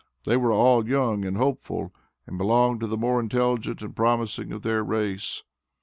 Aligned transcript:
They 0.23 0.35
were 0.35 0.51
all 0.51 0.89
young 0.89 1.25
and 1.25 1.37
hopeful, 1.37 1.93
and 2.25 2.35
belonged 2.35 2.79
to 2.79 2.87
the 2.87 2.97
more 2.97 3.19
intelligent 3.19 3.83
and 3.83 3.95
promising 3.95 4.51
of 4.51 4.63
their 4.63 4.83
race. 4.83 5.43